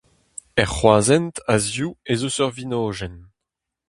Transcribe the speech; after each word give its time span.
Er 0.61 0.69
c'hroashent, 0.71 1.35
a-zehoù, 1.53 1.91
ez 2.11 2.21
eus 2.27 2.37
ur 2.45 2.53
vinojenn. 2.57 3.17